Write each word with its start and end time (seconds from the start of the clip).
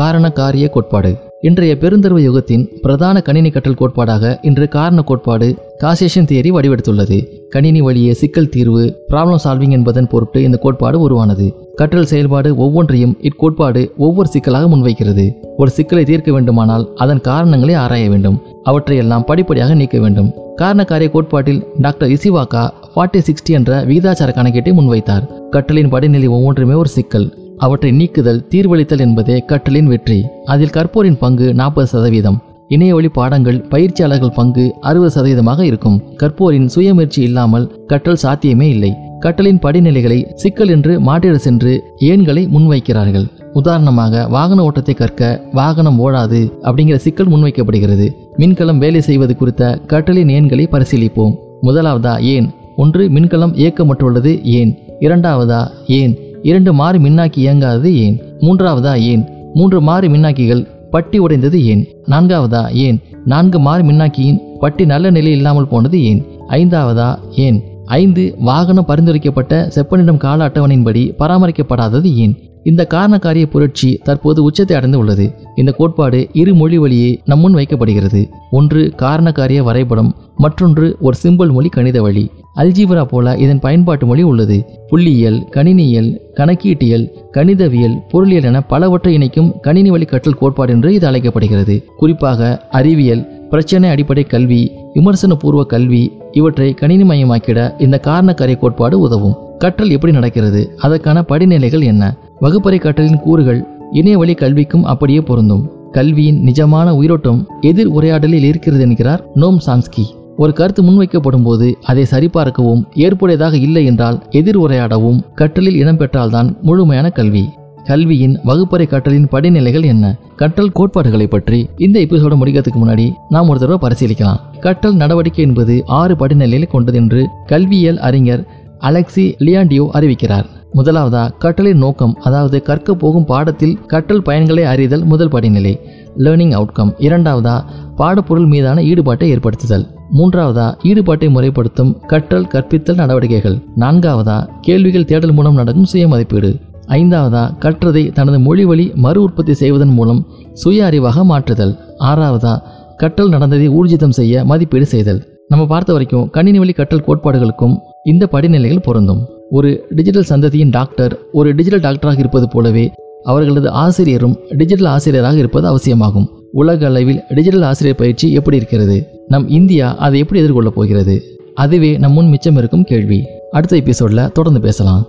காரண 0.00 0.30
காரிய 0.30 0.68
கோட்பாடு. 0.68 1.16
இன்றைய 1.40 1.76
பெருந்தர்வ 1.80 2.18
யுகத்தின் 2.20 2.64
பிரதான 2.82 3.20
கணினி 3.20 3.50
கற்றல் 3.50 3.78
கோட்பாடாக 3.80 4.38
இன்று 4.42 4.68
காரண 4.68 5.02
கோட்பாடு 5.02 5.54
காசேஷன் 5.84 6.28
தியரி 6.30 6.50
வடிவெடுத்துள்ளது. 6.56 7.18
கணினி 7.48 7.80
வழியே 7.80 8.12
சிக்கல் 8.12 8.48
தீர்வு 8.48 9.04
ப்ராப்ளம் 9.10 9.42
சால்விங் 9.44 9.70
என்பதன் 9.70 10.08
பொருட்டு 10.08 10.42
இந்த 10.42 10.56
கோட்பாடு 10.56 11.00
உருவானது. 11.00 11.46
கற்றல் 11.74 12.04
செயல்பாடு 12.04 12.56
ஒவ்வொன்றையும் 12.56 13.16
இக்கோட்பாடு 13.22 13.90
ஒவ்வொரு 13.96 14.28
சிக்கலாக 14.28 14.76
முன்வைக்கிறது. 14.76 15.32
ஒரு 15.56 15.70
சிக்கலை 15.70 16.04
தீர்க்க 16.04 16.32
வேண்டுமானால் 16.32 16.92
அதன் 16.94 17.20
காரணங்களை 17.20 17.74
ஆராய 17.74 18.08
வேண்டும். 18.08 18.42
அவற்றையெல்லாம் 18.62 19.24
படிப்படியாக 19.24 19.74
நீக்க 19.74 19.98
வேண்டும். 19.98 20.32
காரண 20.56 20.84
காரிய 20.84 21.10
கோட்பாட்டில் 21.10 21.66
டாக்டர் 21.80 22.08
இசிவாக்கா 22.08 22.70
ஃபார்ட்டி 22.92 23.22
சிக்ஸ்டி 23.30 23.50
என்ற 23.50 23.84
விகிதாச்சார 23.84 24.30
கணக்கீட்டை 24.34 24.74
முன்வைத்தார். 24.78 25.26
கற்றலின் 25.50 25.88
படிநிலை 25.88 26.26
ஒவ்வொன்றுமே 26.26 26.74
ஒரு 26.74 26.88
சிக்கல். 26.88 27.45
அவற்றை 27.58 27.90
நீக்குதல் 27.90 28.46
தீர்வளித்தல் 28.50 28.98
என்பதே 28.98 29.44
கற்றலின் 29.46 29.86
வெற்றி. 29.86 30.24
அதில் 30.44 30.70
கற்போரின் 30.70 31.18
பங்கு 31.18 31.54
நாற்பது 31.54 31.86
சதவீதம். 31.86 32.38
இணையவழி 32.68 33.08
பாடங்கள் 33.08 33.60
பயிற்சியாளர்கள் 33.60 34.32
பங்கு 34.34 34.74
அறுபது 34.80 35.10
சதவீதமாக 35.10 35.60
இருக்கும். 35.60 36.02
கற்போரின் 36.16 36.66
சுயமுயற்சி 36.66 37.18
இல்லாமல் 37.18 37.84
கற்றல் 37.86 38.16
சாத்தியமே 38.16 38.68
இல்லை. 38.68 38.94
கற்றலின் 39.20 39.58
படிநிலைகளை 39.58 40.34
சிக்கல் 40.34 40.68
என்று 40.68 41.00
மாற்றிட 41.00 41.34
சென்று 41.34 41.94
ஏன்களை 41.98 42.48
முன்வைக்கிறார்கள். 42.48 43.26
உதாரணமாக 43.52 44.26
வாகன 44.26 44.62
ஓட்டத்தை 44.62 44.94
கற்க 44.94 45.42
வாகனம் 45.52 46.00
ஓடாது 46.00 46.52
அப்படிங்கிற 46.62 46.94
சிக்கல் 46.94 47.28
முன்வைக்கப்படுகிறது. 47.28 48.08
மின்கலம் 48.36 48.78
வேலை 48.78 49.00
செய்வது 49.00 49.36
குறித்த 49.36 49.80
கற்றலின் 49.86 50.28
ஏன்களை 50.28 50.66
பரிசீலிப்போம். 50.66 51.36
முதலாவதா 51.62 52.20
ஏன்? 52.20 52.50
ஒன்று 52.76 53.08
மின்கலம் 53.08 53.54
இயக்கமற்றுள்ளது 53.54 54.42
ஏன்? 54.42 54.78
இரண்டாவதா 55.00 55.70
ஏன்? 55.86 56.18
இரண்டு 56.48 56.72
மாறி 56.72 56.98
மின்னாக்கி 56.98 57.38
இயங்காதது 57.44 57.90
ஏன்? 57.96 58.16
மூன்றாவதா 58.40 58.92
ஏன்? 59.12 59.22
மூன்று 59.54 59.78
மாறி 59.80 60.08
மின்னாக்கிகள் 60.08 60.62
பட்டி 60.90 61.18
உடைந்தது 61.18 61.58
ஏன்? 61.64 61.82
நான்காவதா 62.06 62.62
ஏன்? 62.86 62.98
நான்கு 63.24 63.58
மாறி 63.60 63.82
மின்னாக்கியின் 63.88 64.40
பட்டி 64.58 64.86
நல்ல 64.86 65.10
நிலை 65.10 65.32
இல்லாமல் 65.32 65.68
போனது 65.68 65.98
ஏன்? 66.04 66.20
ஐந்தாவதா 66.48 67.08
ஏன்? 67.46 67.58
ஐந்து 68.00 68.34
வாகனம் 68.40 68.88
பரிந்துரைக்கப்பட்ட 68.88 69.52
செப்பனிடம் 69.74 70.16
கால 70.16 70.48
அட்டவணையின்படி 70.48 71.02
பராமரிக்கப்படாதது 71.18 72.10
ஏன்? 72.24 72.34
இந்த 72.70 72.82
காரணக்காரிய 72.94 73.46
புரட்சி 73.46 73.90
தற்போது 74.06 74.42
உச்சத்தை 74.42 74.76
அடைந்து 74.76 74.98
உள்ளது. 74.98 75.26
இந்த 75.54 75.72
கோட்பாடு 75.72 76.20
இரு 76.32 76.54
மொழி 76.54 76.78
வழியே 76.78 77.10
நம் 77.24 77.40
முன் 77.40 77.54
வைக்கப்படுகிறது. 77.54 78.20
ஒன்று 78.50 78.82
காரணக்காரிய 79.02 79.60
வரைபடம் 79.68 80.10
மற்றொன்று 80.36 80.86
ஒரு 81.00 81.16
சிம்பிள் 81.22 81.52
மொழி 81.56 81.68
கணித 81.68 82.02
வழி. 82.02 82.24
அல்ஜீப்ரா 82.56 83.04
போல 83.04 83.36
இதன் 83.36 83.58
பயன்பாட்டு 83.58 84.06
மொழி 84.06 84.22
உள்ளது. 84.22 84.56
புள்ளியியல் 84.90 85.40
கணினியியல் 85.56 86.10
கணக்கீட்டியல் 86.34 87.06
கணிதவியல் 87.32 87.96
பொருளியல் 88.10 88.48
என 88.50 88.60
பலவற்றை 88.72 89.14
இணைக்கும் 89.14 89.52
கணினி 89.60 89.90
வழி 89.90 90.04
கற்றல் 90.04 90.40
கோட்பாடு 90.42 90.72
என்று 90.72 90.94
இது 90.94 91.06
அழைக்கப்படுகிறது. 91.06 91.76
குறிப்பாக 91.96 92.66
அறிவியல் 92.70 93.24
பிரச்சனை 93.48 93.88
அடிப்படை 93.90 94.24
கல்வி 94.24 94.62
விமர்சன 94.94 95.34
பூர்வ 95.34 95.64
கல்வி 95.64 96.04
இவற்றை 96.32 96.74
கணினிமயமாக்கிட 96.80 97.80
இந்த 97.80 98.00
காரணக்காரிய 98.02 98.58
கோட்பாடு 98.58 98.98
உதவும். 98.98 99.36
கற்றல் 99.58 99.90
எப்படி 99.90 100.12
நடக்கிறது 100.12 100.62
அதற்கான 100.78 101.18
படிநிலைகள் 101.28 101.84
என்ன? 101.92 102.04
வகுப்பறை 102.40 102.78
கற்றலின் 102.78 103.20
கூறுகள் 103.20 103.66
இணையவழி 103.92 104.34
கல்விக்கும் 104.34 104.82
அப்படியே 104.82 105.20
பொருந்தும். 105.20 105.70
கல்வியின் 105.92 106.42
நிஜமான 106.44 106.90
உயிரோட்டம் 106.90 107.46
எதிர் 107.60 107.86
உரையாடலில் 107.86 108.42
இருக்கிறது 108.42 108.82
என்கிறார் 108.82 109.26
நோம் 109.34 109.58
சாம்ஸ்கி. 109.66 110.04
ஒரு 110.36 110.52
கருத்து 110.52 110.82
முன்வைக்கப்படும் 110.82 111.42
போது 111.42 111.78
அதை 111.82 112.06
சரிபார்க்கவும் 112.10 112.82
ஏற்புடையதாக 112.94 113.52
இல்லை 113.52 113.84
என்றால் 113.84 114.22
எதிர் 114.30 114.58
உரையாடவும் 114.60 115.20
கற்றலில் 115.34 115.78
இடம்பெற்றால்தான் 115.82 116.60
முழுமையான 116.60 117.10
கல்வி. 117.10 117.48
கல்வியின் 117.84 118.40
வகுப்பறை 118.44 118.86
கற்றலின் 118.86 119.28
படிநிலைகள் 119.32 119.84
என்ன? 119.84 120.18
கற்றல் 120.36 120.72
கோட்பாடுகளை 120.72 121.26
பற்றி 121.26 121.68
இந்த 121.76 122.00
எபிசோட 122.00 122.34
முடிக்கிறதுக்கு 122.40 122.80
முன்னாடி 122.84 123.10
நாம் 123.28 123.48
ஒரு 123.48 123.58
தடவை 123.58 123.78
பரிசீலிக்கலாம். 123.82 124.40
கற்றல் 124.60 124.94
நடவடிக்கை 124.94 125.44
என்பது 125.44 125.82
ஆறு 125.86 126.14
படிநிலைகளை 126.14 126.66
கொண்டது 126.66 126.98
என்று 126.98 127.28
கல்வியியல் 127.46 127.98
அறிஞர் 127.98 128.46
அலெக்சி 128.80 129.26
லியாண்டியோ 129.38 129.88
அறிவிக்கிறார். 129.92 130.46
முதலாவதா 130.76 131.30
கற்றலின் 131.38 131.82
நோக்கம் 131.84 132.14
அதாவது 132.20 132.62
கற்க 132.62 132.94
போகும் 132.94 133.24
பாடத்தில் 133.24 133.78
கற்றல் 133.86 134.22
பயன்களை 134.22 134.62
அறிதல் 134.62 135.04
முதல் 135.04 135.28
படிநிலை 135.28 135.80
லேர்னிங் 136.16 136.54
அவுட்கம் 136.58 136.90
இரண்டாவதா 136.98 137.64
பாடப்பொருள் 137.96 138.46
மீதான 138.46 138.82
ஈடுபாட்டை 138.82 139.26
ஏற்படுத்துதல். 139.34 139.84
மூன்றாவதா 140.12 140.74
ஈடுபாட்டை 140.82 141.28
முறைப்படுத்தும் 141.30 141.96
கற்றல் 142.06 142.46
கற்பித்தல் 142.46 142.94
நடவடிக்கைகள். 142.94 143.62
நான்காவதா 143.76 144.48
கேள்விகள் 144.60 145.04
தேடல் 145.04 145.32
மூலம் 145.32 145.54
நடக்கும் 145.54 145.84
சுய 145.84 146.08
மதிப்பீடு 146.08 146.56
ஐந்தாவதா 146.88 147.44
கற்றதை 147.60 148.12
தனது 148.12 148.40
மொழி 148.40 148.64
வழி 148.64 148.92
மறு 148.94 149.22
உற்பத்தி 149.22 149.54
செய்வதன் 149.54 149.88
மூலம் 149.88 150.26
சுய 150.52 150.84
அறிவாக 150.84 151.24
மாற்றுதல். 151.24 151.78
ஆறாவதா 151.98 152.62
கற்றல் 152.96 153.28
நடந்ததை 153.28 153.68
ஊர்ஜிதம் 153.68 154.18
செய்ய 154.18 154.44
மதிப்பீடு 154.44 154.86
செய்தல். 154.86 155.22
நம்ம 155.48 155.66
பார்த்த 155.66 155.92
வரைக்கும் 155.92 156.30
கணினி 156.30 156.58
வழி 156.58 156.72
கற்றல் 156.72 157.06
கோட்பாடுகளுக்கும் 157.06 157.76
இந்த 158.04 158.28
படிநிலைகள் 158.32 158.82
பொருந்தும். 158.82 159.22
ஒரு 159.50 159.86
டிஜிட்டல் 159.90 160.24
சந்ததியின் 160.28 160.70
டாக்டர் 160.70 161.18
ஒரு 161.32 161.54
டிஜிட்டல் 161.54 161.92
டாக்டராக 161.92 162.18
இருப்பது 162.18 162.48
போலவே 162.48 162.92
அவர்களது 163.22 163.70
ஆசிரியரும் 163.70 164.38
டிஜிட்டல் 164.48 164.86
ஆசிரியராக 164.86 165.36
இருப்பது 165.36 165.66
அவசியமாகும். 165.66 166.30
உலக 166.52 166.86
அளவில் 166.86 167.20
டிஜிட்டல் 167.28 167.62
ஆசிரியர் 167.62 167.98
பயிற்சி 167.98 168.32
எப்படி 168.32 168.56
இருக்கிறது? 168.56 169.06
நம் 169.28 169.48
இந்தியா 169.48 169.96
அதை 169.96 170.18
எப்படி 170.18 170.42
எதிர்கொள்ளப் 170.42 170.68
போகிறது? 170.68 171.22
அதுவே 171.54 171.98
நம் 171.98 172.12
முன் 172.12 172.28
மிச்சம் 172.28 172.56
இருக்கும் 172.56 172.84
கேள்வி. 172.84 173.24
அடுத்த 173.50 173.76
எபிசோட்ல 173.76 174.32
தொடர்ந்து 174.32 174.60
பேசலாம். 174.60 175.06